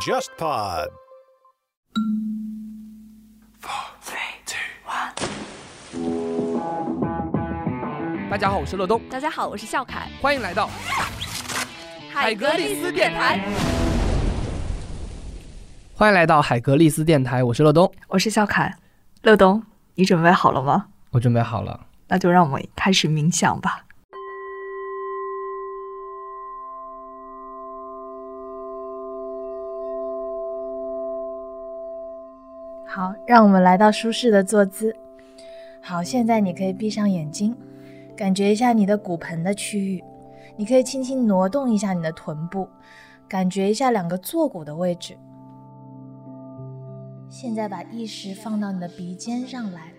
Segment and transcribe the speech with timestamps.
[0.00, 0.90] JustPod。
[8.30, 10.68] 大家好，我是乐东，大家好，我是笑凯，欢迎来到
[12.12, 13.40] 海格力斯电台。
[15.94, 18.76] 欢迎来到海格力斯电台，我是乐东，我是笑凯。
[19.22, 19.62] 乐东，
[19.94, 20.88] 你准备好了吗？
[21.12, 23.86] 我准备好了，那就让我们开始冥想吧。
[32.94, 34.94] 好，让我们来到舒适的坐姿。
[35.82, 37.52] 好，现在你可以闭上眼睛，
[38.16, 40.00] 感觉一下你的骨盆的区域。
[40.56, 42.68] 你可以轻轻挪动一下你的臀部，
[43.28, 45.18] 感觉一下两个坐骨的位置。
[47.28, 49.92] 现在把意识放到你的鼻尖上来，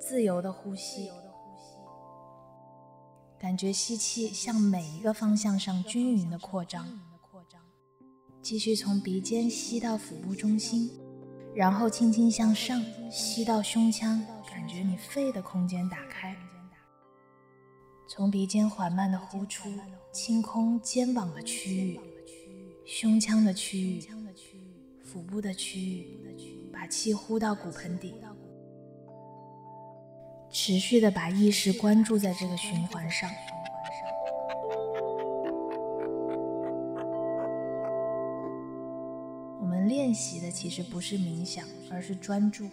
[0.00, 1.08] 自由的呼吸，
[3.38, 6.84] 感觉吸气向每一个方向上均匀的扩张。
[8.42, 10.90] 继续从鼻尖吸到腹部中心。
[11.54, 16.36] 然后轻轻向上吸到胸腔，感觉你肺的空间打开。
[18.08, 19.72] 从鼻尖缓慢的呼出，
[20.12, 22.00] 清空肩膀的区域、
[22.84, 24.04] 胸腔的区域、
[25.04, 26.18] 腹部的区域，
[26.72, 28.14] 把气呼到骨盆底。
[30.50, 33.30] 持续的把意识关注在这个循环上。
[40.14, 42.68] 习的其实不是冥想，而是专注。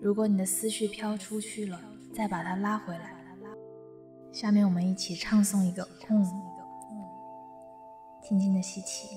[0.00, 1.78] 如果你的思绪飘出去了，
[2.14, 3.14] 再把它拉回来。
[4.32, 6.24] 下面我们一起唱诵一个“嗯”，
[8.22, 9.08] 轻轻的吸气。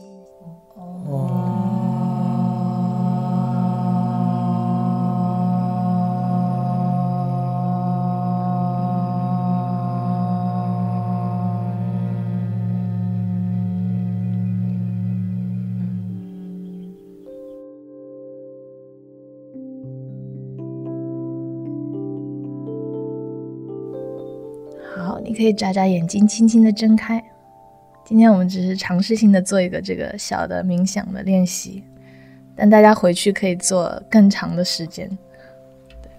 [25.23, 27.23] 你可以眨眨眼睛，轻轻的睁开。
[28.03, 31.83] 今天我们只是尝试性的做一个这个小的冥想的练习，
[32.55, 35.09] 但大家回去可以做更长的时间。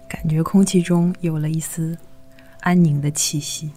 [0.07, 1.97] 感觉空气中有了一丝
[2.61, 3.71] 安宁的气息。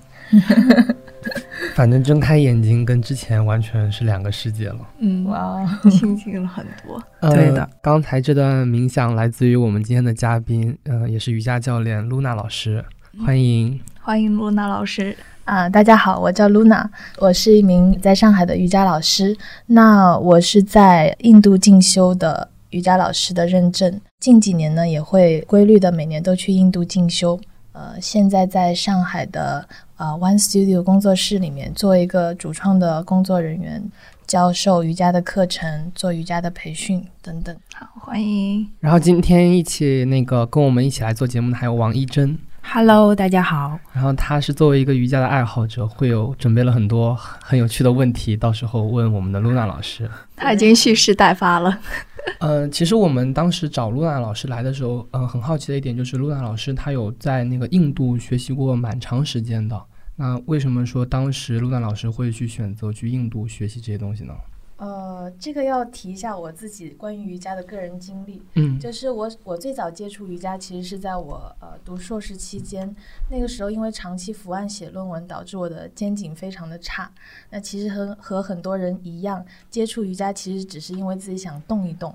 [1.75, 4.79] 反正睁开眼睛跟之前完全是两个世界了。
[4.99, 7.03] 嗯，哇，清静了很多。
[7.31, 12.83] 对的，刚才这段冥想来自于我们今天的嘉宾，呃，也是瑜伽教练露娜老师，
[13.25, 13.81] 欢迎。
[14.01, 15.69] 欢迎露娜老师啊！
[15.69, 16.89] 大家好，我叫露娜，
[17.19, 19.37] 我是一名在上海的瑜伽老师。
[19.67, 27.41] 那我是在印度进修的瑜伽老师的认证，近几年呢也会规律的每年都去印度进修。
[27.73, 29.67] 呃，现在在上海的
[29.97, 33.83] 呃 One Studio 工作室里面做一个主创的工作人员，
[34.27, 37.55] 教授瑜伽的课程，做瑜伽的培训等等。
[37.75, 38.67] 好，欢迎。
[38.81, 42.39] 然后今天一起那个跟我们一起来做节目的还有王一真。
[42.69, 43.79] Hello，大家好。
[43.93, 50.11] 然后他是作为一个瑜伽的爱好者，会有准备了很多很有趣的问题，到时候问我们的露娜老师。
[50.37, 51.79] 他已经蓄势待发了。
[52.41, 59.81] 呃，其实我们当时找露娜老师来的时候，嗯，很好奇的一点就是，露娜老师她有在那个印度学习过蛮长时间的。
[60.17, 64.35] 那为什么说当时露娜老师会去选择去印度学习这些东西呢？
[64.77, 68.43] 呃，这个要提一下我自己关于瑜伽的个人经历。
[68.57, 72.95] 嗯，就是我我最早接触瑜伽，其实是在我呃读硕士期间。
[73.31, 77.11] 那个时候因为长期伏案写论文，导致我的肩颈非常的差。
[77.49, 82.15] 那其实和和很多人一样，接触瑜伽其实只是因为自己想动一动，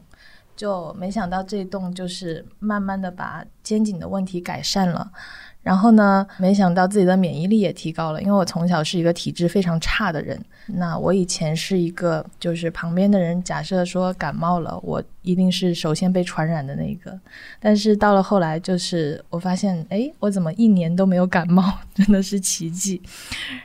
[0.56, 5.12] 就没想到这一动就是慢慢的把肩颈的问题改善了。
[5.64, 10.40] 然后呢，没想到自己的免疫力也提高了，因为我从小是一个体质非常差的人。
[10.68, 17.20] 那我以前是一个，就是旁边的人假设说感冒了，我一定是首先被传染的那个。
[17.60, 23.02] 但是到了后来，就是我发现，哎，我怎么一年都没有感冒， 真的是奇迹。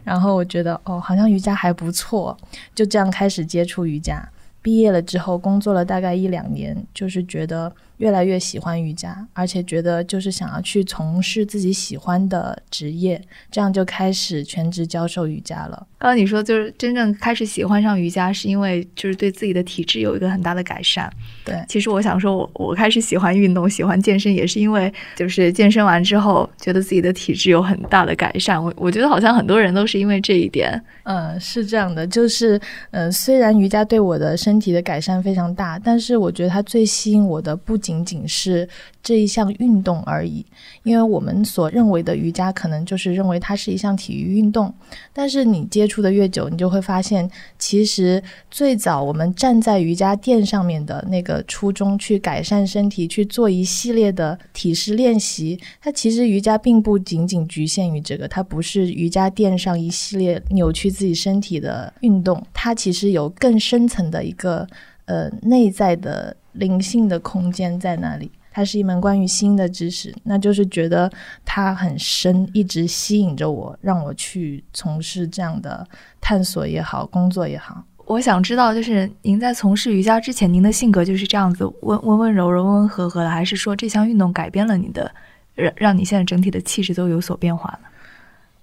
[0.03, 2.37] 然后我觉得，哦，好像瑜伽还不错，
[2.75, 4.27] 就这样开始接触瑜伽。
[4.67, 7.73] 毕业了之后，工作了大概一两年，就是觉得。
[7.99, 13.19] 越来越喜欢瑜伽，而且觉得就是想要去从事自己喜欢的职业，
[13.51, 15.87] 这样就开始全职教授瑜伽了。
[15.97, 21.11] 刚刚你说就是真正开始喜欢上瑜伽，是因为就是对自己的体质有一个很大的改善。
[21.43, 28.63] 对，其实我想说，我我开始喜欢运动、喜欢健身，也是因为就是健身完之后，觉得自己的体质有很大的改善。
[28.63, 30.79] 我我觉得好像很多人都是因为这一点。
[31.05, 32.61] 嗯，是这样的，就是
[32.91, 37.77] 嗯，虽然瑜伽对我的身身体的改善非常大，但是我觉得它最吸引我的不。
[37.87, 38.69] 仅仅是
[39.01, 40.45] 这一项运动而已，
[40.83, 44.75] 因为我们所认为的瑜伽，可能就是认为它是一项体育运动。
[45.13, 47.31] 但是你接触的越久，你就会发现，
[47.61, 48.21] 其实
[48.51, 64.46] 最早我们站在瑜伽垫上面的那个初衷，去改善身体，去做一系列的体式练习，它其实瑜伽并不仅仅局限于这个，它不是瑜伽垫上一系列扭曲自己身体的运动，它其实有更深层的一个。
[64.47, 64.67] 个
[65.07, 68.31] 呃，内在的灵性的空间在那里？
[68.51, 71.11] 它是一门关于心的知识，那就是觉得
[71.45, 75.87] 它很深，一直吸引着我，让我去从事这样的
[76.21, 77.85] 探索也好，工作也好。
[78.07, 85.13] 我想知道，就是您在从事瑜伽之前，您的性格就是这样子温温温柔柔、温温和和的，还是说这项运动改变了你的，
[85.55, 87.89] 让让你现在整体的气质都有所变化呢？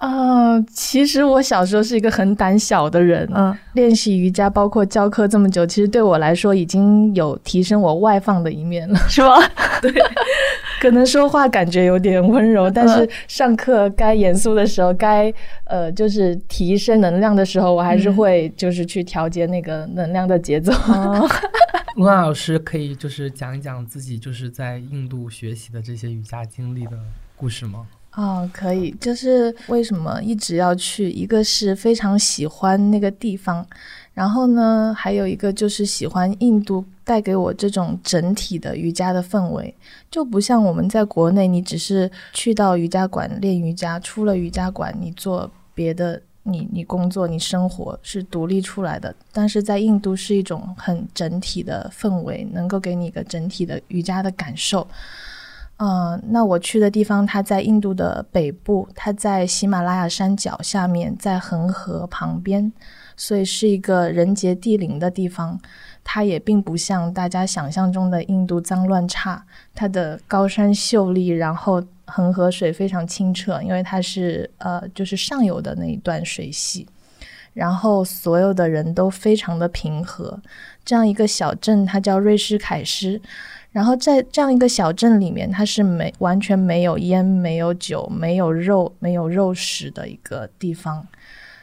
[0.04, 3.26] 啊，其实我小时候是一个很胆小的人。
[3.34, 9.38] 嗯，练习瑜伽，包括教课这么久，其实对我来说已经有提升我外放的一面了， 是吗？
[9.82, 9.90] 对，
[10.82, 15.34] 可能说话感觉有点温柔，但是上课该严肃的时候，该
[15.64, 20.74] 呃就是提升能量的时候，我还是会就是去调节那个能量的节奏。
[21.96, 26.98] 陆娜老师可以就是讲一讲自己就是在印度学习的这些瑜伽经历的
[27.38, 27.88] 故事吗？
[28.16, 31.10] 哦，可以，就是为什么一直要去？
[31.10, 33.66] 一个是非常喜欢那个地方，
[34.14, 39.76] 然后呢，还有一个就是喜欢印度带给我这种整体的瑜伽的氛围，
[40.12, 54.88] 就不像我们在国内，你只是去到瑜伽馆练瑜伽，出了瑜伽馆你做别的，你你工作你生活是独立出来的，但是在印度是一种很整体的氛围，能够给你一个整体的瑜伽的感受。
[55.78, 62.72] 嗯，那我去的地方，它在印度的北部，它在喜马拉雅山脚下面，在恒河旁边，
[63.18, 65.60] 所以是一个人杰地灵的地方。
[66.06, 69.44] 它也并不像大家想象中的印度脏乱差，
[69.74, 76.88] 它的高山秀丽，然后恒河水非常清澈，因为它是呃就是上游的那一段水系，
[77.54, 80.40] 然后所有的人都非常的平和。
[80.86, 83.20] 这样一个小镇，它叫瑞士凯诗。
[83.74, 91.06] 然后在这样一个小镇里面，它是没完全没有烟、没有酒、没有肉、没有肉食的一个地方，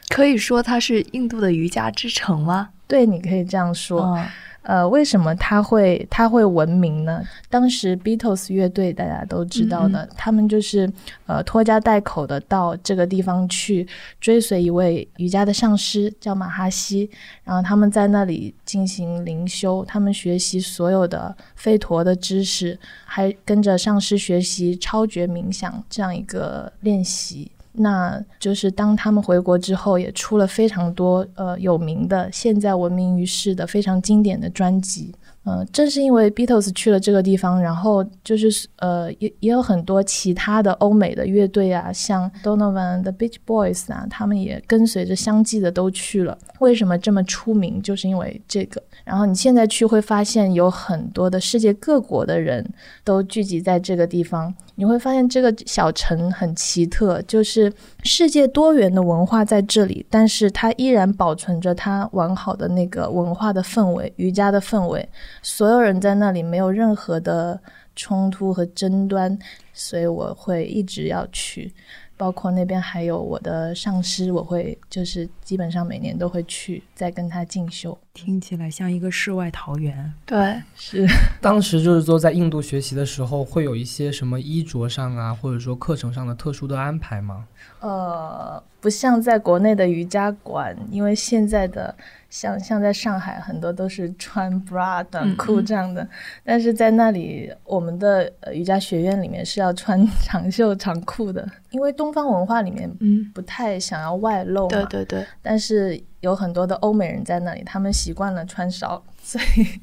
[0.09, 2.69] 可以说它是印度的瑜伽之城吗？
[2.85, 4.15] 对，你可以这样说。
[4.63, 7.23] 呃，为什么他会他会闻名呢？
[7.49, 10.91] 当时 Beatles 乐队大家都知道的，他们就是
[11.25, 13.87] 呃拖家带口的到这个地方去
[14.19, 17.09] 追随一位瑜伽的上师，叫马哈希，
[17.43, 27.51] 然后他们在那里进行灵修，他们学习所有的吠陀的知识，还跟着上师学习超觉冥想这样一个练习。
[27.73, 35.13] 那就是当他们回国之后，也出了非常多呃有名的、现在闻名于世的非常经典的专辑。
[35.43, 46.37] 嗯，正是因为 Beatles 去了这个地方，然后就是呃也也有很多其他的欧美的乐队啊，像 Donovan 的 Beach Boys 啊，他们也跟随着相继的都去了。
[46.59, 47.81] 为什么这么出名？
[47.81, 48.81] 就是因为这个。
[49.03, 52.63] 然后你现在去会发现有很多的世界各国的人
[53.03, 54.53] 都聚集在这个地方。
[54.75, 57.71] 你会发现这个小城很奇特，就是
[58.03, 65.07] 世界多元的文化在这里，但是它依然保存着它完好的那个文化的氛围、瑜伽的氛围。
[65.41, 67.59] 所有人在那里没有任何的
[67.95, 69.37] 冲突和争端，
[69.73, 71.73] 所以我会一直要去。
[72.17, 77.97] 包括那边还有我的上司，我会就是基本上每年都会去，再跟他进修。
[78.13, 80.13] 听起来像一个世外桃源。
[80.25, 81.05] 对，是。
[81.41, 87.47] 当时就是说在印度学习的时候，会有一些什么衣着上啊，或者说课程上的特殊的安排吗？
[87.81, 91.93] 呃，不像在国内的瑜伽馆，因为现在的。
[92.31, 96.07] 像像在上海，很多都是穿 bra 短裤这样的，
[96.45, 104.69] 但是在那里，我们的瑜伽学院里面是要穿 长袖长裤的，因为东方文化里面嗯不太想要外露嘛。
[104.69, 105.25] 对对对。
[105.41, 109.81] 但是有很多的欧美人在那里，他们习惯了穿少， 所以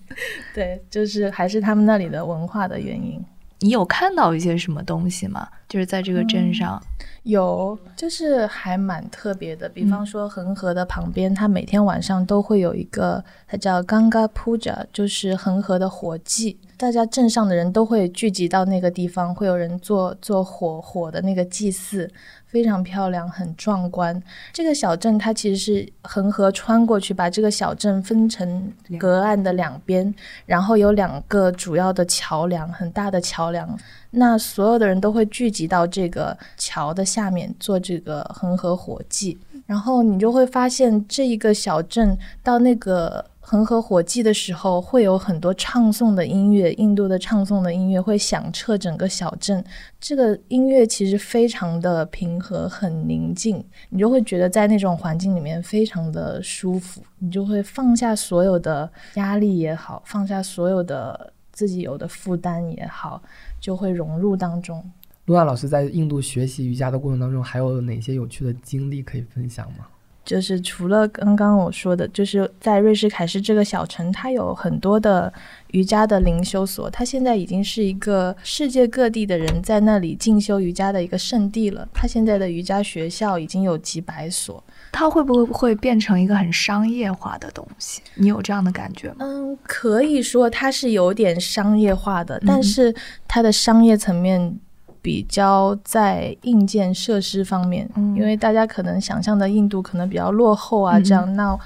[0.55, 3.25] 对，就是还是他们那里的文化的原因。
[3.61, 5.49] 你有看到一些什么东西吗？
[5.69, 6.81] 就是在这个镇上。
[7.25, 9.69] 有，就是还蛮特别的。
[9.69, 16.57] 比方说，恒河的旁边，它每天晚上都会有一个，它叫 Ganga Puja，就是恒河的火祭。
[16.77, 22.09] 大家镇上的人都会聚集到那个地方，会有人做做火火的那个祭祀。
[22.49, 24.21] 非常漂亮，很壮观。
[24.53, 30.13] 这个小镇它其实是恒河穿过去，把这个小镇分成隔岸的两边，
[30.47, 33.79] 然后有两个主要的桥梁，很大的桥梁。
[34.11, 43.25] 那所有的人都会聚集到这个桥的下面做这个恒河火祭，然后你就会发现这一个小镇到那个。
[43.51, 49.65] 恒河火祭的时候，会有很多唱诵的音乐，印度的唱诵的音乐会响彻整个小镇。
[49.99, 63.23] 这个音乐其实非常的平和，很宁静，你就会觉得在那种环境里面非常的舒服，你就会放下所有的压力也好，放下所有的自己有的负担也好，
[63.59, 64.85] 就会融入当中。
[65.25, 69.87] 露娜老师在印度学习瑜伽的过程当中，还有哪些有趣的经历可以分享吗？
[70.29, 75.33] 就是除了刚刚我说的，就是在瑞士凯诗这个小城，它有很多的
[75.71, 81.89] 瑜伽的灵修所，它现在已经是一个世界各地的人在那里进修瑜伽的一个圣地了。
[81.95, 84.63] 它现在的瑜伽学校已经有几百所。
[84.93, 88.03] 它会不会会变成一个很商业化的东西？
[88.15, 89.17] 你有这样的感觉吗？
[89.21, 92.95] 嗯，可以说它是有点商业化的，但是
[93.27, 94.61] 它的商业层面。
[95.01, 101.59] 比较在硬件设施方面，因为大家可能想象的印度可能比较落后啊，这样那，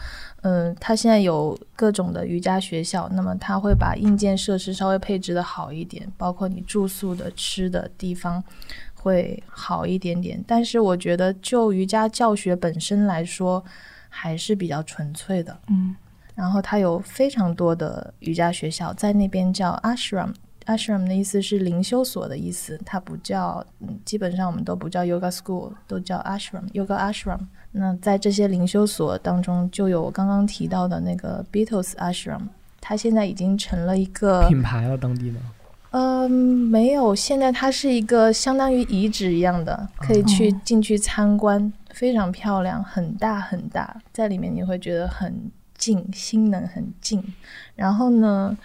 [0.42, 8.42] 嗯，他现在有各种的瑜伽学校，那么他会把硬件设施稍微配置的好一点，包括你住宿的、吃的地方
[8.94, 10.42] 会好一点点。
[10.46, 13.64] 但是我觉得就瑜伽教学本身来说，
[14.08, 15.94] 还是比较纯粹的，嗯。
[16.34, 20.32] 然后它有非常多的瑜伽学校，在那边叫 ashram。
[20.66, 27.40] Ashram 的意思是灵修所的意思，它不叫，嗯，基本上我们都不叫 Yoga School，都叫 Ashram，Yoga Ashram。
[27.72, 32.42] 那在这些灵修所当中，就有我刚刚提到的那个 Beatles Ashram，
[32.80, 35.38] 它现在已经成了一个品牌了，当地的。
[35.90, 47.22] 嗯，没有，现在它是一个相当于遗址一样的，可以去进去参观，非常漂亮，很大很大，在里面你会觉得很静，心能很静。
[47.74, 48.56] 然后呢？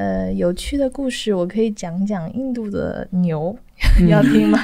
[0.00, 3.54] 呃，有趣的故事，我可以讲讲印度的牛，
[4.08, 4.58] 要听吗？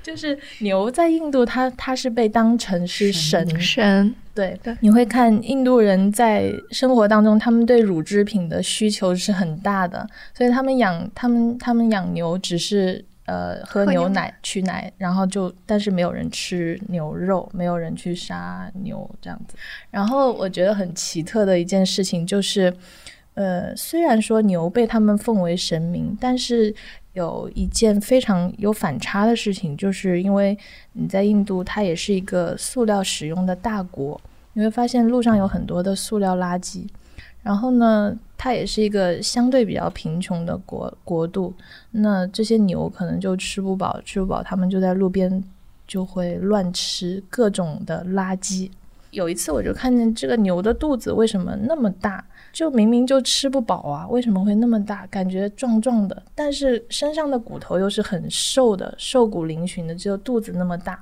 [0.00, 4.14] 就是牛在印度，它它是被当成是神神。
[4.32, 19.56] 对，你会看印度人在生活当中，他们对乳制品的需求是很大的，所以他们养他们他们养牛只是呃喝牛奶取奶，然后就但是没有人吃牛肉，没有人去杀牛这样子。
[19.90, 22.72] 然后我觉得很奇特的一件事情就是。
[23.40, 26.74] 呃，虽然说牛被他们奉为神明，但是
[27.14, 30.56] 有一件非常有反差的事情，就是因为
[30.92, 34.20] 你在印度，它也是一个塑料使用的大国，
[34.52, 36.86] 你会发现路上有很多的塑料垃圾。
[37.42, 41.54] 然后呢，它也是一个相对比较贫穷的国国度，
[41.92, 45.42] 那这些牛可能就吃不饱，吃不饱，他们就在路边
[45.86, 48.70] 就会乱吃各种的垃圾。
[49.12, 52.22] 有一次，我就看见这个牛的肚子为什么那么大？
[52.52, 55.06] 就明明就吃不饱啊，为什么会那么大？
[55.06, 61.00] 感觉壮壮的，但是身上的骨头又是很瘦的，瘦骨嶙峋的，只有肚子那么大。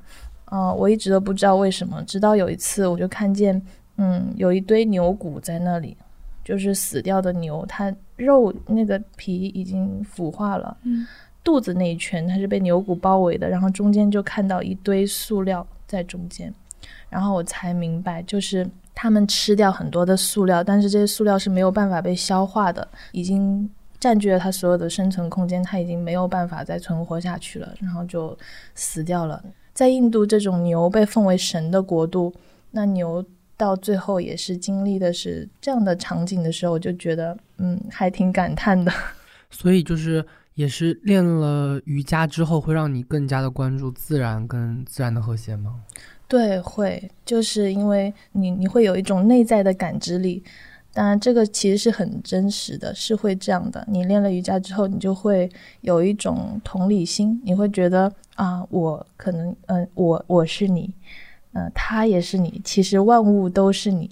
[0.50, 3.60] 嗯，我一直都不知道为什么，直到有一次我就看见，
[3.96, 5.96] 嗯，有一堆牛骨在那里，
[6.44, 11.06] 就是死掉的牛，它肉那个皮已经腐化了，嗯，
[11.42, 16.52] 肚子那一圈它是被牛骨包围的，然后中间就看到一堆塑料在中间，
[17.08, 18.68] 然后我才明白，就是。
[19.00, 28.36] 他们吃掉很多的塑料，但是这些塑料是没有办法被消化的，已经占据了它所有的生存空间，它已经没有办法再存活下去了，然后就
[28.74, 29.40] 死掉了。
[29.72, 32.34] 在印度这种牛被奉为神的国度，
[32.72, 33.24] 那牛
[33.56, 38.92] 到最后也是经历的是这样的场景的时候，我就觉得，嗯，还挺感叹的。
[39.48, 45.76] 所以就是也是练了瑜伽之后，会让你更加的关注自然跟自然的和谐吗？
[46.28, 50.44] 对，会就是因为你你会有一种内在的感知力，
[50.92, 53.82] 当然这个其实是很真实的，是会这样的。
[53.90, 60.92] 你练了瑜伽之后，你就会有一种同理心，你会觉得啊，我可能嗯，我我是你，
[61.54, 64.10] 嗯，他也是你，其实万物都是你。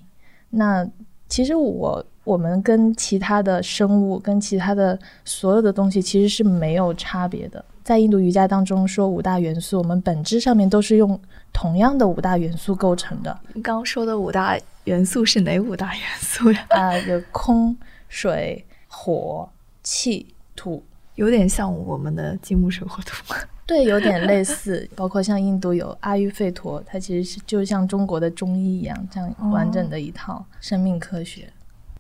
[0.48, 0.88] 那
[1.28, 7.62] 其实我我们跟其他的生物，跟其他的所有的东西其实是没有差别的。
[7.84, 11.20] 在印度瑜伽当中说五大元素，我们本质上面都是用
[11.56, 13.40] 同样的五大元素构成的。
[13.54, 16.66] 你刚刚说的五大元素是哪五大元素呀？
[16.68, 17.74] 啊，有空、
[18.10, 19.48] 水、火、
[19.82, 20.84] 气、土，
[21.14, 23.34] 有点像我们的金木水火土。
[23.64, 24.86] 对，有点类似。
[24.94, 31.50] 包括像印度有阿育吠陀，它其实是就像中国的中医一样，这样完整的一套生命科学。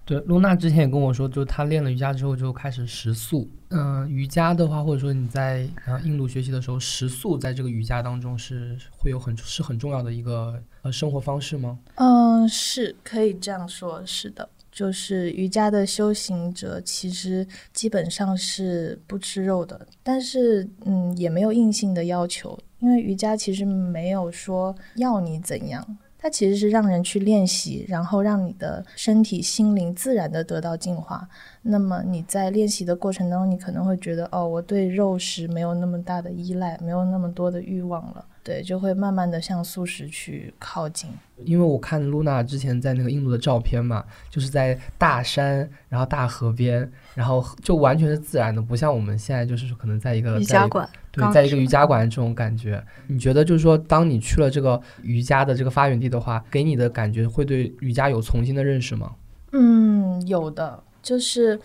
[0.06, 3.50] 对，露娜之前也跟我说，就她练了瑜伽之后就开始食素。
[3.70, 11.76] 嗯，瑜伽的话，或者说你在呃印度学习的时候，食素在这个瑜伽当中是会有很是很重要的一个呃生活方式吗？
[11.96, 25.98] 嗯，是可以这样说，是的，就是瑜伽的修行者其实基本上是不吃肉的，但是嗯也没有硬性的要求，因为瑜伽其实没有说要你怎样。
[26.26, 31.28] 它其实是让人去练习，然后让你的身体、心灵自然的得到净化。
[31.62, 38.24] 那么你在练习的过程当中，你可能会觉得，哦，我对肉食没有那么大的依赖，没有那么多的欲望了。
[38.46, 41.10] 对，就会慢慢的向素食去靠近。
[41.44, 52.80] 因为我看露娜之前在那个印度的照片嘛，就是在大山，然后大河边，然后就完全是自然的，不像我们现在就是可能在一个瑜伽馆，对，在一个瑜伽馆这种感觉。
[53.08, 59.16] 你觉得就是说，当你去了这个瑜伽的这个发源地的话，给你的感觉会对瑜伽有重新的认识吗？
[59.50, 61.58] 嗯，有的，就是。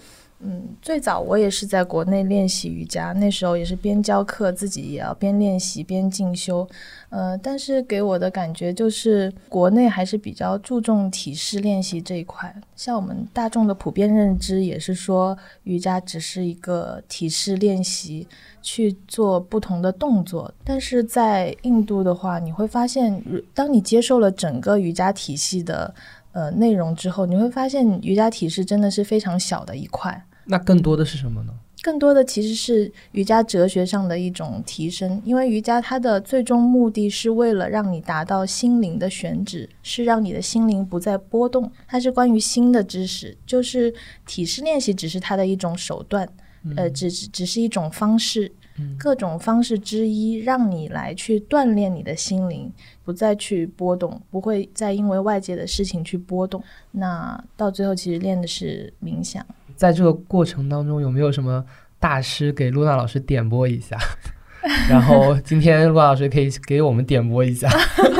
[0.43, 6.67] 嗯，最早我也是在国内练习瑜伽，那时候也是边教课，自己也要边练习边进修。
[7.09, 12.51] 呃，但是给我的感觉就是，国内还是比较注重体式练习这一块。
[12.75, 18.27] 像我们大众的普遍认知也是说，瑜伽只是一个体式练习，
[18.63, 20.51] 去做不同的动作。
[20.63, 23.21] 但是在印度的话，你会发现，
[23.53, 25.93] 当你接受了整个瑜伽体系的
[26.31, 30.25] 呃内容之后，你会发现瑜伽体式真的是非常小的一块。
[30.45, 31.53] 那更多的是什么呢？
[31.83, 41.71] 更多的其实是瑜伽哲学上的一种提升，因为瑜伽它的最终目的是为了让你达到心灵的选址，是让你的心灵不再波动。
[41.87, 43.91] 它是关于心的知识，就是
[44.27, 46.27] 体式练习只是它的一种手段，
[46.75, 48.51] 呃，只只只是一种方式，
[48.99, 52.71] 各种方式之一，让你来去锻炼你的心灵，
[53.03, 56.63] 不再去波动，不会再因为外界的事情去波动。
[56.91, 59.43] 那到最后，其实练的是冥想。
[59.81, 61.65] 在这个过程当中，有没有什么
[61.99, 63.97] 大师给露娜老师点播一下？
[64.87, 67.67] 然后今天露娜老师可以给我们点播一下，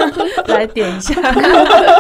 [0.49, 1.13] 来点一下。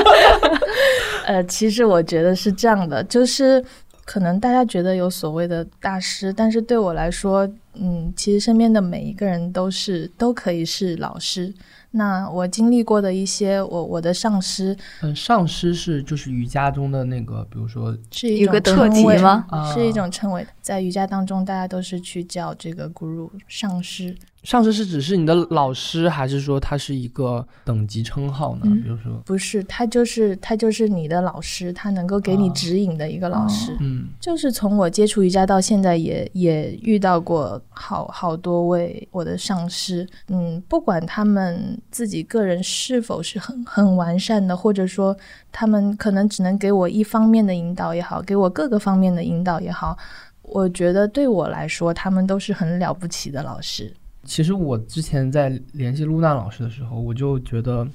[1.27, 3.63] 呃，其实我觉得是这样的，就是
[4.03, 11.53] 可能大家觉得有所谓的大师，但是对我来说，嗯，其实身边的每一个人都是都可以是老师。
[11.91, 19.45] 那我经历过的一些，我我的上师，嗯，上师是就是瑜伽中的那个，比如说是一种称谓吗？
[19.73, 24.15] 是一种称谓，在瑜伽当中，大家都是去叫这个 guru 上师。
[24.43, 28.61] 上师是指是你的老师，还是说他是一个等级称号呢？
[28.63, 33.77] 比如说，不是，他就是他就是你的老师，他能够给你指引的一个老师。
[33.79, 40.07] 嗯，就是从我接触瑜伽到现在，也也遇到过好好多位我的上师。
[40.29, 45.17] 嗯，不管他们自己个人是否是很很完善的，或者说
[45.51, 49.97] 他们可能只能给我一方面的引导也好，给我各个方面的引导也好，
[50.43, 53.93] 我觉得对我来说，他们都是很了不起的老师。
[54.23, 57.87] 其实我之前在联系露娜老师的时候，我就觉得，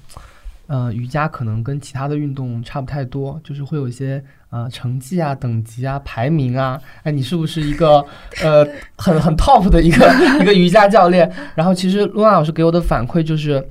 [0.67, 4.23] 呃，瑜伽可能跟其他的运动差不太多，就是会有一些
[4.65, 6.81] 呃成绩啊、等级啊、排名啊。
[7.03, 8.05] 哎，你是不是一个
[8.43, 8.67] 呃
[8.97, 10.07] 很很 top 的一个
[10.41, 11.31] 一个瑜伽教练？
[11.55, 13.63] 然后其实露娜老师给我的反馈就是，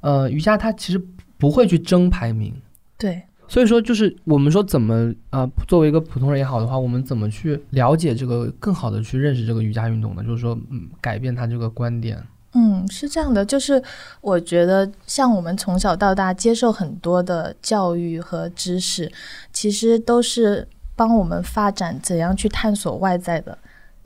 [0.00, 1.02] 呃，瑜伽它其实
[1.36, 2.54] 不会去争排名。
[2.96, 3.22] 对。
[3.50, 10.22] 所以说，就是我们说怎么啊，作为一个普通人也好的话，我们怎么去了解这个，更好的去认识这个瑜伽运动呢？
[10.22, 12.22] 就是说，嗯，改变他这个观点。
[12.60, 13.80] 嗯，是这样的，就是
[14.20, 19.12] 我觉得，像我们从小到大接受很多的教育和知识，
[19.52, 20.66] 其实都是
[20.96, 23.56] 帮我们发展怎样去探索外在的。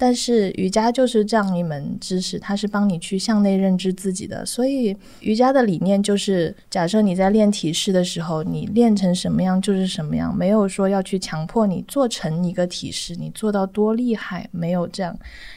[0.02, 4.44] 但是瑜伽就是这样一门知识，它是帮你去向内认知自己的。
[4.44, 15.16] 所以瑜伽的理念就是，假设你在练体式的时候，你练成什么样就是什么样，没有说要去强迫你做成一个体式，你做到多厉害，没有这样。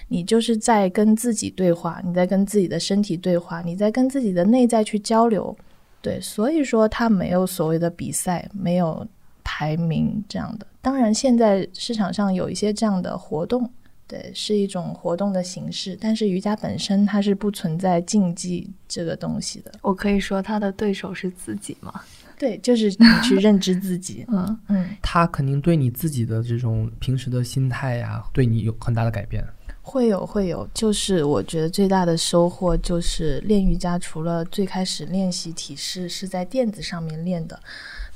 [0.09, 5.57] 你就是在跟自己对话，你在跟自己的身体对话，你在跟自己的内在去交流。
[6.03, 9.07] 对，所以说它没有所谓的比赛，没有
[9.43, 10.67] 排名这样的。
[10.83, 13.67] 当然，现在市场上有一些这样的活动。
[14.07, 19.71] 对，是一种活动的形式，但是瑜伽本身它是不存在竞技这个东西的。
[19.81, 22.01] 我可以说他的对手是自己吗？
[22.37, 24.25] 对，就是你去认知自己。
[24.29, 29.43] 嗯嗯，他肯定对你自己的这种平时的心态呀，对你有很大的改变。
[29.81, 37.59] 会有会有，就是我觉得最大的收获就是练瑜伽，除了最开始练习体式是在垫子上面练的。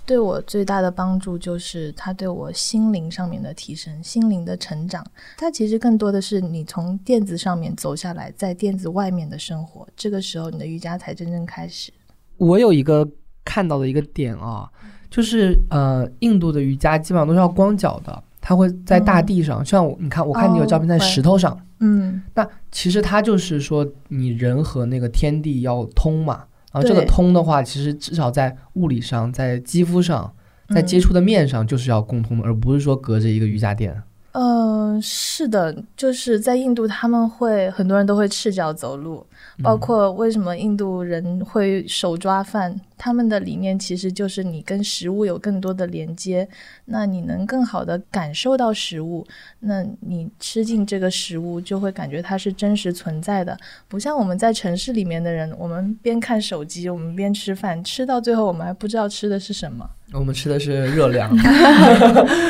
[0.09, 5.05] 对我最大的帮助就是它对我心灵上面的提升、心灵的成长。
[5.37, 9.87] 它其实更多的是你从垫子上面走下来，在垫子外面的生活。
[9.95, 11.91] 这个时候，你的瑜伽才真正开始。
[12.37, 13.07] 我有一个
[13.45, 14.67] 看到的一个点啊，
[15.11, 19.63] 就是呃，印度的瑜伽基本上都是要光脚的，它会在大地上。
[19.63, 26.45] 像我，你看，我看你有照片在石头上，嗯，那其实它就是说你人和那个天地要通嘛。
[26.71, 30.33] 然后这个通的话，其实至少在物理上，在肌肤上，
[30.73, 34.03] 在接触的面上，就是要共通的，而不是说隔着一个瑜伽垫。
[34.31, 39.25] 嗯，是的，就是在印度，他们会很多人都会赤脚走路，
[39.63, 46.47] 包括为什么印度人会手抓饭，他们的理念其实就是你跟食物有更多的连接，
[46.85, 49.25] 那你能更好的感受到食物，
[49.61, 59.89] 那你吃进这个食物就会感觉它是真实存在的，不像我们在城市里面的人，我们边看手机，我们边吃饭，吃到最后我们还不知道吃的是什么。
[60.13, 61.29] 我们吃的是热量，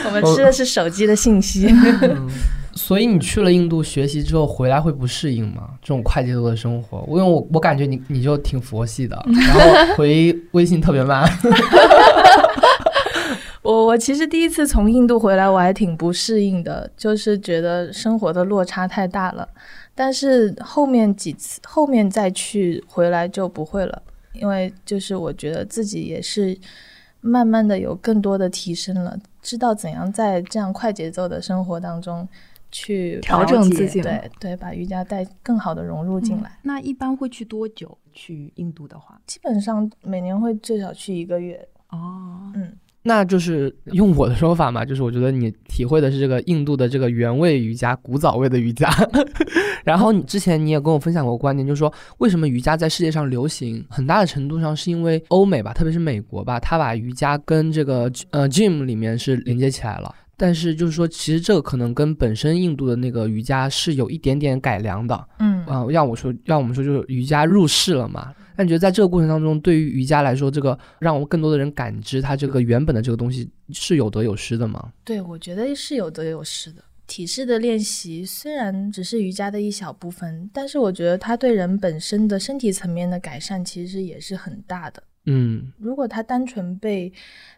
[0.06, 1.68] 我们吃的是手机的信息。
[2.74, 5.72] 所以你去了印度学习之后回来会不适应吗？
[5.82, 11.30] 这种快节奏的生活，因为我我感觉你你就挺佛系的， 然后回微信特别慢。
[13.62, 19.46] 我我其实第一次从印度回来，我还挺不适应的，就是觉得生活的落差太大了。
[19.94, 26.58] 但是后面几次后面再去回来就不会了，因为就是我觉得自己也是。
[27.22, 32.28] 慢慢的有更多的提升了，知道怎样在这样快节奏的生活当中
[32.72, 36.58] 去调整自己，对对，把瑜伽带更好的融入进来。
[36.62, 37.98] 那一般会去多久？
[38.12, 41.68] 去印度的话，基本上每年会最少去一个月。
[41.90, 42.74] 哦，嗯。
[43.04, 48.90] 那就是用我的说法嘛，就是我觉得你体会的是这个印度的这个原味瑜伽、古早味的瑜伽。
[49.86, 60.14] 然后你之前你也跟我分享过观点，就是说为什么瑜伽在世界上流行，很大的程度上是因为欧美吧，特别是美国吧，它把瑜伽跟这个呃 gym 里面是连接起来了。
[60.36, 65.28] 但是就是说，其实这个可能跟本身印度的那个瑜伽是有一点点改良的。
[65.40, 68.32] 嗯啊，让我说，让我们说就是瑜伽入世了嘛。
[68.60, 74.92] 那你觉得在这个过程当中，对于瑜伽来说，这个让我们更多的人感知它这个原本的这个东西是有得有失的吗？
[75.06, 76.84] 对，我觉得是有得有失的。
[77.08, 85.02] 体式的练习虽然只是瑜伽的一小部分，但是我觉得它对人本身的身体层面的改善其实也是很大的。
[85.28, 87.14] 嗯，如果它单纯被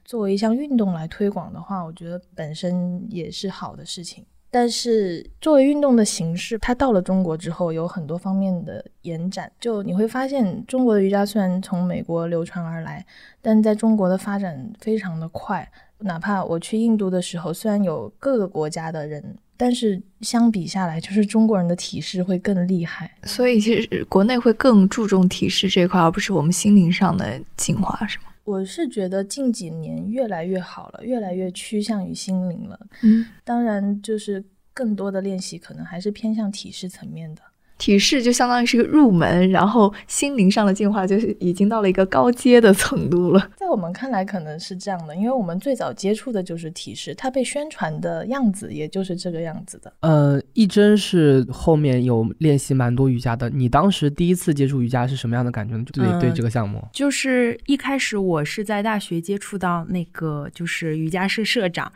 [0.06, 4.24] 作为一项运动来推广的话，我觉得本身也是好的事情。
[4.54, 9.50] 但是作为运动的形式，它到了中国之后有很多方面的延展。
[9.62, 13.06] 就你会发现，中国的瑜伽虽然从美国流传而来，
[13.42, 15.68] 但在中国的发展非常的快。
[16.00, 19.24] 哪怕我去印度的时候，虽然有各个国家的人，
[19.56, 23.10] 但是相比下来，就是中国人的体式会更厉害。
[23.24, 28.26] 所以其实国内会更注重体式这块，而不是我们心灵上的进化，是吗？
[28.43, 32.80] 我是觉得近几年越来越好了，越来越趋向于心灵了。
[33.04, 37.41] 嗯，当然，就是更多的练习可能还是偏向体式层面的。
[37.82, 43.50] 体式就相当于是个入门，然后心灵上的进化就是已经到了一个高阶的程度了。
[43.58, 49.91] 在我们看来，可能是这样的，因为我们最早接触的就是体式，它被宣传的样子也就是这个样子的。
[50.02, 53.50] 呃，一真是后面有练习蛮多瑜伽的。
[53.50, 55.84] 你当时第一次接触瑜伽是什么样的感觉呢？
[55.91, 61.91] 对对，这个项目，就是一开始我是在大学接触到那个就是瑜伽社社长，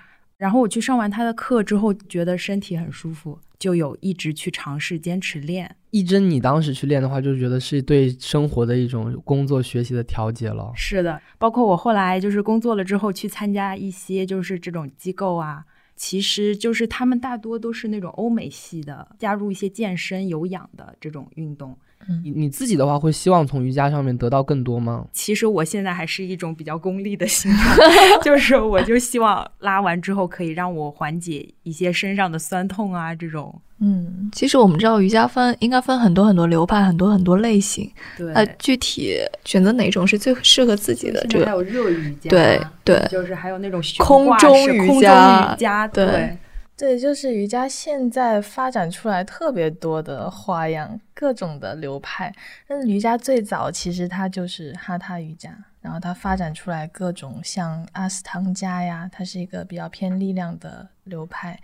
[0.46, 3.40] 然后我去上完他的课之后，觉得身体很舒服。
[3.58, 5.76] 就有一直去尝试坚持练。
[5.90, 10.72] 一真，你当时去练的话，就觉得是对生活的一种工作学习的调节了。
[10.76, 21.76] 是的，包括我后来就是工作了之后去参加一些就是这种机构啊，其实就是他们大多都是那种欧美系的，加入一些健身有氧的这种运动。
[22.24, 25.06] 你你自己的话，会希望从瑜伽上面得到更多吗？
[25.12, 27.76] 其实我现在还是一种比较功利的心态，
[28.24, 33.62] 就是我就希望拉完之后可以让我缓解一些身上的酸痛啊，这种。
[33.80, 37.90] 嗯，其实我们知道瑜伽分应该分很多很多流派，很多很多类型。
[38.18, 41.26] 对，呃，具体选择哪种是最适合自己的？
[41.28, 46.06] 这个还有热瑜伽，对对，就是还有那种空中瑜伽，对。
[46.06, 46.38] 对，
[46.78, 52.34] 对就是瑜伽现在发展出来特别多的花样，各种的流派。
[52.68, 61.58] 但是瑜伽最早其实它就是哈他瑜伽，然后它发展出来各种像阿斯汤加呀，它是一个比较偏力量的流派。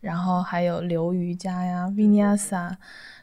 [0.00, 2.74] 然后还有流瑜伽呀，Vinyasa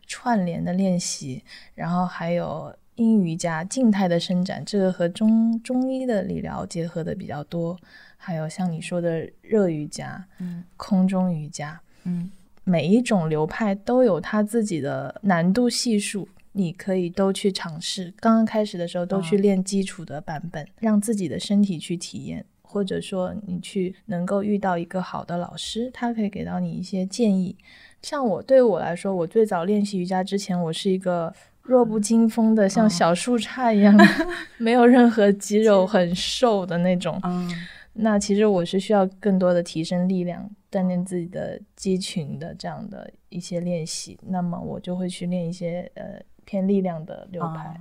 [0.08, 1.44] 串联的练习，
[1.76, 7.80] 然后还有阴瑜伽静态的伸展，这个和中中医的理疗结合的比较多。
[8.18, 12.30] 还有像你说的热瑜伽，嗯，空中瑜伽，嗯，
[12.66, 18.14] 每一种流派都有它自己的难度系数，你可以都去尝试。
[18.20, 27.56] 刚刚开始的时候都去练基础的版本，让自己的身体去体验，或者说你去能够遇到一个好的老师，他可以给到你一些建议。
[28.02, 31.34] 像我对我来说，我最早练习瑜伽之前，我是一个
[31.70, 33.96] 弱不禁风的，像小树杈一样，
[34.58, 37.20] 没有任何肌肉，很瘦的那种。
[37.24, 37.50] 嗯。
[37.94, 44.18] 那其实我是需要更多的提升力量，锻炼自己的肌群的这样的一些练习。
[44.28, 47.76] 那么我就会去练一些呃偏力量的流派。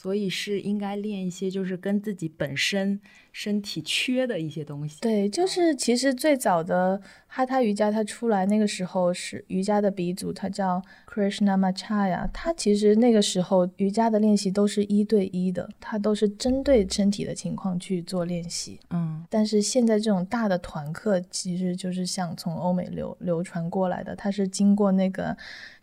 [0.00, 2.98] 所以是应该练一些就是跟自己本身
[3.32, 4.98] 身体缺的一些东西。
[5.02, 12.30] 对，就是其实最早的哈他瑜伽它出来那个时候是瑜伽的鼻祖，他叫 Krishnamacharya。
[12.32, 18.80] 他其实那个时候瑜伽的练习都是一对一的，他都是针对身体的情况去做练习。
[18.88, 25.36] 嗯，但是现在这种大的团课其实就是像从欧美流流传过来的，它是经过那个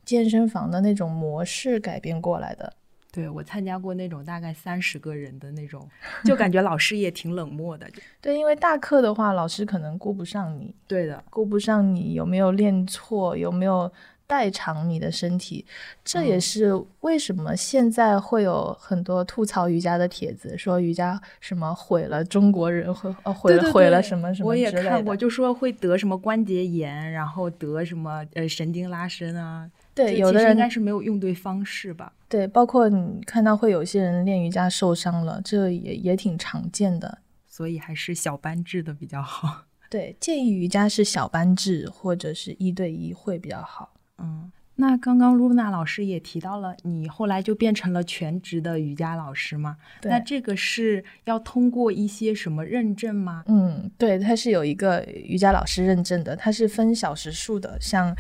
[0.04, 2.74] 健身房的那种模式改变过来的。
[3.12, 5.90] 对我参加过那种大概三十个人的那种，
[6.24, 7.88] 就感觉老师也挺冷漠的。
[8.22, 13.92] 对，因为大课的话，老师可能顾不上你，对的，顾不上你有没有练错，有没有
[14.28, 15.66] 代偿你的身体。
[16.04, 29.68] 这也是为什么现在会有很多吐槽瑜伽的帖子，说瑜伽什么毁了中国人，毁呃毁了毁了什么什么我也看过，就说会得什么关节炎，然后得什么呃神经拉伸啊。
[29.98, 32.14] 对，有的人应该是没有用对方式吧。
[32.30, 37.20] 对，包括你看到会有些人练瑜伽受伤了，这也也挺常见的。
[37.48, 39.64] 所以还是小班制的比较好。
[39.90, 43.94] 对，建议瑜伽是小班制或者是一对一会比较好。
[44.20, 49.78] 嗯，那刚刚露娜老师也提到了，你后来就变成了全职的瑜伽老师嘛？
[50.02, 53.44] 对那这个是要通过一些什么认证吗？
[53.48, 58.14] 嗯，对，它是有一个瑜伽老师认证的，它是分小时数的，像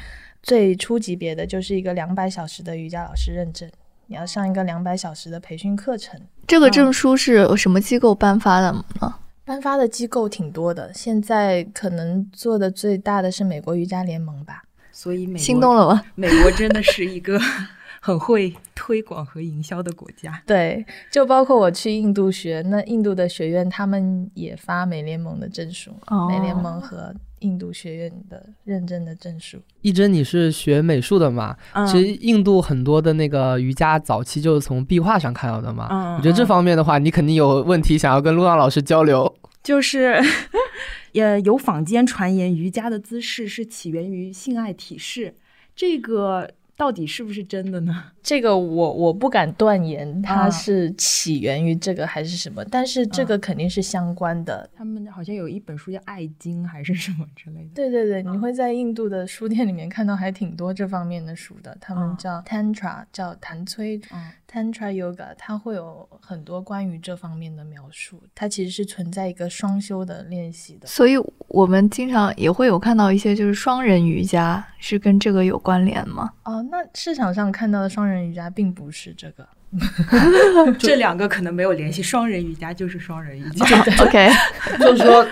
[0.48, 3.70] 最初级别的就是一个两百小时的瑜伽老师认证，
[4.06, 6.18] 你要上一个两百小时的培训课程。
[6.48, 9.20] 这个证书是有什么机构颁发的吗？
[9.44, 14.64] 颁发的机构挺多的，现在可能做的最大的是美国瑜伽联盟吧。
[14.94, 16.02] 所以美国心动了吗？
[16.16, 17.38] 美国真的是一个
[18.00, 20.42] 很会推广和营销的国家。
[20.46, 29.58] 对，就包括我去印度学，那印度的学院他们也发美联盟的证书，哦美联盟和印度学院的认证的证书。
[29.82, 31.56] 一真，你是学美术的嘛？
[31.73, 35.88] 嗯其实印度很多的那个瑜伽早期就是从壁画上看到的嘛。
[35.91, 39.34] 嗯我觉得这嗯方面的话，你肯定有问题想要跟陆浪老师交流。
[39.63, 40.19] 就是，
[41.12, 45.36] 也有坊间传言，瑜伽的姿势是起源于性爱体式，
[45.76, 48.04] 这个到底是不是真的呢？
[48.22, 54.70] 这个我我不敢断言它啊是起源于这个还是什么，但是这个肯定是相关的。
[54.76, 57.70] 他们好像有一本书叫《爱经》还是什么之类的。
[57.74, 68.24] 对对对，你会在印度的书店里面看到还挺多这方面的书的，他们啊叫 Tantra，叫谭崔嗯 Tantra Yoga，它会有很多关于这方面的描述。
[68.34, 70.88] 它其实是存在一个双修的练习的。
[70.88, 71.18] 所以
[71.50, 76.32] 我们经常也会有看到一些就是双人瑜伽，是跟这个有关联吗？
[76.44, 79.46] 哦，那市场上看到的双人瑜伽并不是这个。
[80.80, 83.66] 这两个可能没有联系，双人瑜伽就是双人瑜伽。
[84.02, 84.30] OK，
[84.80, 85.28] 就是说，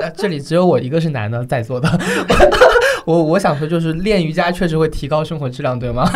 [0.00, 1.86] 呃这里只有我一个是男的在座的。
[3.04, 6.10] 我我想说，就是练瑜伽确实会提高生活质量，对吗？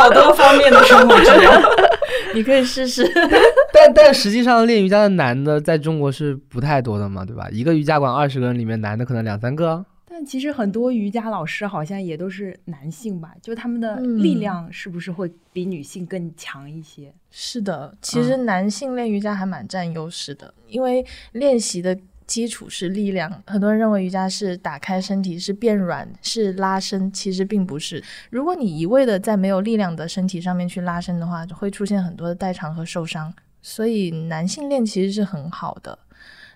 [0.00, 1.62] 好多方面的生活质量。
[2.34, 3.04] 你可以试试。
[3.72, 7.48] 但但实际上，练瑜伽的男的在中国是不太多的嘛，对吧？
[7.50, 9.84] 一个瑜伽馆二十个人里面，男的可能两三个。
[10.08, 17.12] 但其实很多瑜伽老师好像也都是男性吧，就他们的嗯力量是不是会比女性更强一些？
[17.30, 21.96] 是的，其实男性练瑜伽还蛮占优势的，因为练习的
[22.30, 23.42] 基础是力量。
[23.44, 28.00] 很多人认为瑜伽是打开身体，是变软，是拉伸，其实并不是。
[28.30, 33.34] 如果你一味的在没有力量的身体上面去拉伸的话，就会出现很多的代偿和受伤。
[33.60, 35.98] 所以男性练其实是很好的，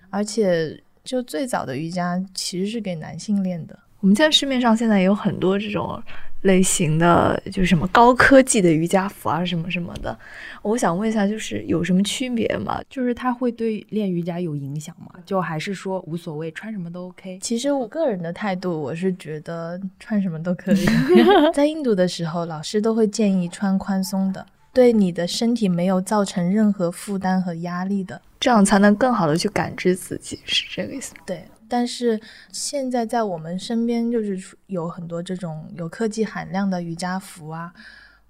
[0.09, 3.77] 而且就最早的瑜伽其实是给男性练的。
[3.99, 6.01] 我们现在市面上现在有很多这种
[6.45, 10.17] 类型的，就是什么高科技的瑜伽服啊，什么什么的。
[10.61, 12.79] 我想问一下，就是有什么区别吗？
[12.89, 15.11] 就是它会对练瑜伽有影响吗？
[15.25, 17.39] 就还是说无所谓，穿什么都 OK？
[17.41, 20.85] 其实我个人的态度，我是觉得穿什么都可以。
[21.53, 28.21] 在印度的时候，老师都会建议穿宽松的，对你的身体没有造成任何负担和压力的。
[28.39, 31.21] 这样才能更好的去感知自己，是这个意思吗？
[31.25, 32.19] 对，但是
[32.51, 37.73] 现在在我们身边就是有很多这种有科技含量的瑜伽服啊，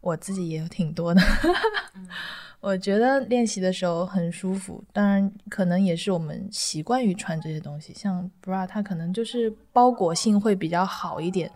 [0.01, 1.21] 我自己也有挺多的。
[2.61, 11.51] 我觉得练习的时候很舒服，当然可能也是我们习惯于穿这些东西，像 bra 它可能就是包裹性会比较好一点，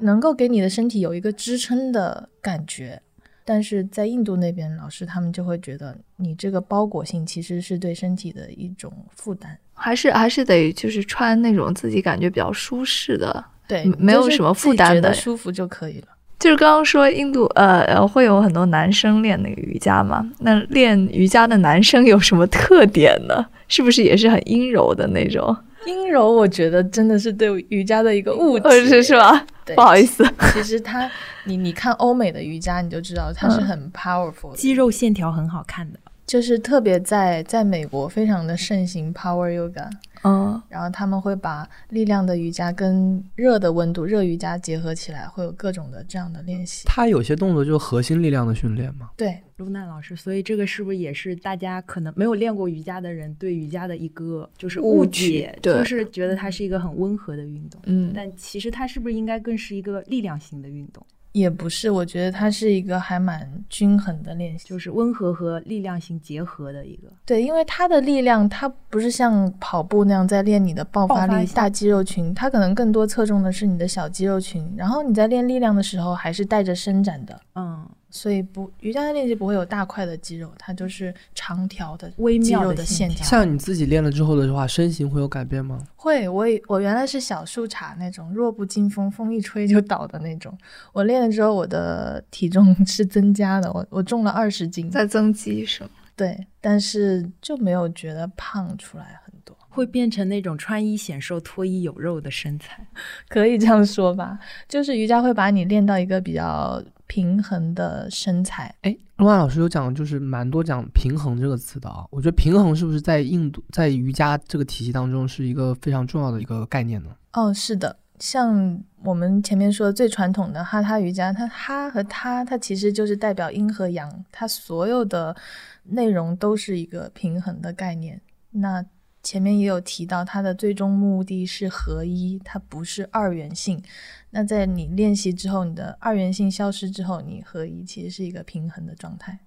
[0.00, 3.00] 能够给你的身体有一个支撑的感觉。
[3.42, 9.58] 但是在印度那边，老师他们就会觉得你这个包裹性其实是对身体的一种负担。
[9.80, 16.08] 还是还是得就是穿那种自己感觉比较舒适的，对嗯，没有什么负担的舒服就可以了。
[16.38, 23.44] 就是刚刚说印度呃呃会有很多男生练那个瑜伽嘛，那练瑜伽的男生有什么特点呢？
[23.68, 25.56] 是不是也是很阴柔的那种？
[25.86, 29.46] 阴柔，我觉得真的是对瑜伽的一个误呃，解，是是吧？
[29.64, 31.10] 对不好意思，其实他，
[31.44, 35.98] 你你看欧美的瑜伽，你就知道他是很 powerful 的，肌肉线条很好看的。
[36.30, 39.90] 就是特别在在美国非常的盛行 power yoga，
[40.22, 46.84] 嗯，然后他们会把力量的瑜伽跟热的温度热瑜伽结合起来，会有各种的这样的练习。
[46.86, 49.10] 它有些动作就是核心力量的训练嘛。
[49.16, 58.12] 对，露娜老师，所以这个是不是也是大家可能没有练过瑜伽的人对瑜伽的一个就是误误解，对就是觉得它是一个很温和的运动，嗯。
[58.14, 64.66] 但其实它是不是应该更是一个力量型的运动，也不是，我觉得它是一个还蛮均衡的练习。
[64.68, 67.08] 就是温和和力量型结合的一个。
[67.24, 74.74] 对，因为它的力量，它不是像跑步那样在练你的爆发力、发大肌肉群，它可能更多侧重的是你的小肌肉群。
[74.76, 83.24] 然后你在练力量的时候，还是带着伸展的，嗯，所以不瑜伽的练习不会有大块的肌肉，它就是长条的微妙的的线条。
[83.24, 85.78] 像你自己练了之后的话，身形会有改变吗？
[85.96, 90.56] 会，我以我原来是小树杈那种弱不禁风，风一吹就倒的那种。
[90.92, 95.90] 我练了之后，我的体重 是增加的，我我重了二十斤，在增肌是吗？
[96.16, 102.86] 对，但是就没有觉得胖出来很多，会变成那种穿衣显瘦、脱衣有肉的身材。
[103.28, 104.38] 可以这样说吧。
[104.68, 108.72] 就是瑜伽会把你练到一个比较平衡的身材。
[108.82, 112.06] 哎，陆安老师有讲，就是蛮多讲平衡这个词的啊。
[112.08, 117.10] 我觉得平衡是不是在印度在瑜伽这个体系当中是一个非常重要的一个概念呢？
[117.32, 125.34] 哦，是的，像我们前面说的最传统的哈他瑜伽，它哈和他，它其实就是代表阴和阳，它所有的
[125.82, 128.20] 内容都是一个平衡的概念。
[128.52, 128.84] 那
[129.22, 133.82] 前面也有提到，它的最终目的是合一，它不是二元性。
[134.30, 139.38] 那在你练习之后，你的二元性消失之后，你合一其实是一个平衡的状态。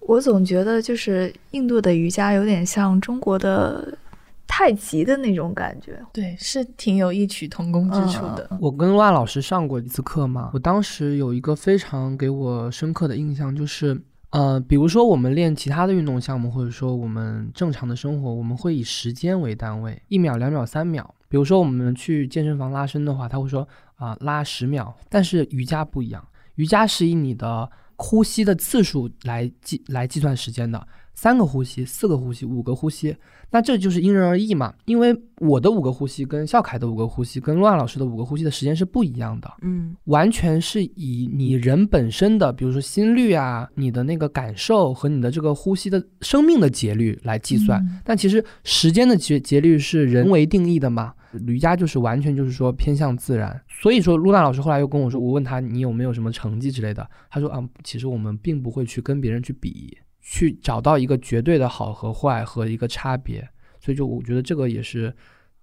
[0.00, 3.98] 我总觉得就是印度的瑜伽有点像中国的
[4.46, 6.00] 太极的那种感觉。
[6.12, 8.48] 对，是挺有异曲同工之处的。
[8.58, 21.14] 我跟万老师上过一次课嘛，我当时有一个非常给我深刻的印象，就是呃，比如说我们练其他的运动项目，或者说我们正常的生活，我们会以时间为单位，一秒、两秒、三秒。
[21.30, 30.86] 比如说我们去健身房拉伸的话，他会说啊、拉十秒，但是瑜伽不一样，瑜伽是以你的呼吸的次数来计来计算时间的，
[31.20, 33.16] 三个呼吸、四个呼吸、五个呼吸，
[33.50, 34.72] 那这就是因人而异嘛。
[34.84, 47.84] 因为我的五个呼吸跟笑凯的五个呼吸跟陆安老师的五个呼吸的时间是不一样的，嗯，完全是以你人本身的，比如说心率啊、你的那个感受和你的这个呼吸的生命的节律来计算。
[47.84, 51.12] 嗯但其实时间的节节律是人为定义的嘛。
[51.48, 59.98] 瑜伽就是完全就是说偏向自然，所以说露娜老师后来又跟我说，我问他你有没有什么成绩之类的，他说啊，其实我们并不会去跟别人去比，
[60.30, 63.48] 去找到一个绝对的好和坏和一个差别，
[63.80, 65.10] 所以就我觉得这个也是，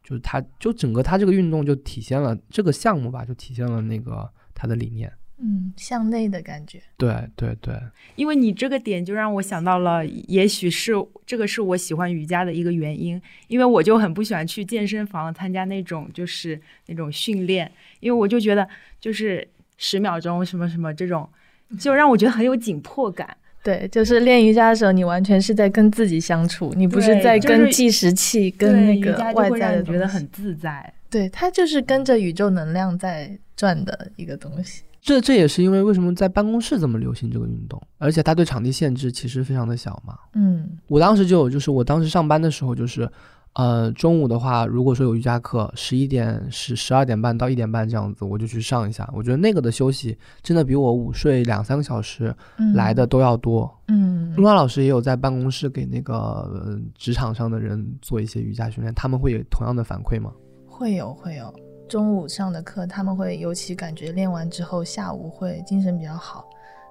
[0.04, 5.14] 就是他就整个他这个运动就体现了这个项目吧，就体现了那个他的理念。
[5.38, 6.82] 嗯，向内的感觉。
[6.98, 7.80] 对对对，
[8.16, 10.94] 因为你这个点就让我想到了，也许是
[11.28, 18.68] 这个是我喜欢瑜伽的一个原因，因为我就很不喜欢去健身房参加那种就是那种训练，因为我就觉得
[19.00, 19.48] 就是
[19.78, 21.30] 十秒钟什么什么这种，
[21.78, 23.38] 就让我觉得很有紧迫感。
[23.66, 30.94] 对，就是练瑜伽的时候，你完全是在跟自己相处，你不是在跟计时器、跟那个外在的觉得很自在。
[31.10, 34.84] 对，它就是跟着宇宙能量在转的一个东西。
[35.02, 40.16] 这这也是因为为什么在办公室这么流行这个运动，而且它对场地限制其实非常的小嘛。
[40.36, 43.10] 嗯我当时就有，就是我当时上班的时候，就是，
[43.56, 49.10] 呃，中午的话，如果说有瑜伽课，十一点十十二点半到一点半这样子，我就去上一下。
[49.14, 53.74] 我觉得那个的休息真的比我午睡两三个小时嗯，来的都要多。
[53.88, 60.34] 嗯陆安老师也有在办公室给那个、呃、职场上的人做一些瑜伽训练，他们会有同样的反馈吗？
[60.68, 61.54] 会有会有。
[61.88, 66.44] 中午上的课，他们会尤其感觉练完之后，下午会精神比较好。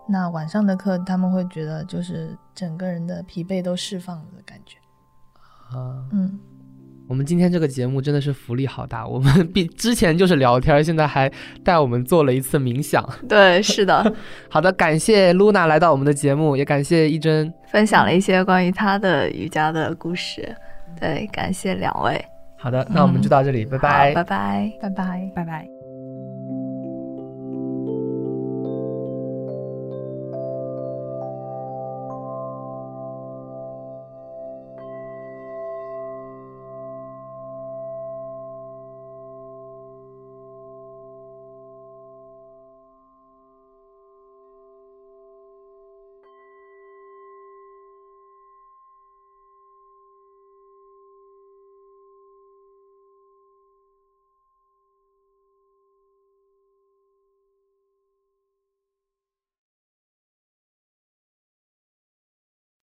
[0.08, 4.78] 那晚上的课，他们会觉得就是整个人的疲惫都释放了的感觉。
[5.70, 6.38] 啊，嗯，
[7.08, 11.30] 我们今天这个节目真的是福利好大， 我们比之前就是聊天，现在还
[11.62, 13.02] 带我们做了一次冥想。
[13.28, 14.14] 对，是的，
[14.48, 17.52] 好的，感谢 Luna 来到我们的节目，也感谢一真。
[17.68, 20.54] 分享了一些关于她的瑜伽的故事。
[21.00, 22.24] 对，感谢两位，
[22.56, 24.72] 好的，那我们就到这里，拜拜拜拜。
[24.80, 25.32] 拜拜。
[25.34, 25.73] 拜拜。